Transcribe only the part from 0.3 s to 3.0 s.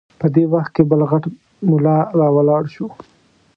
دې وخت کې بل غټ ملا راولاړ شو.